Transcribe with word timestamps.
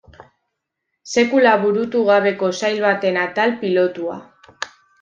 Sekula 1.15 1.51
burutu 1.65 2.03
gabeko 2.09 2.51
sail 2.61 2.81
baten 2.89 3.23
atal 3.27 3.57
pilotua. 3.61 4.21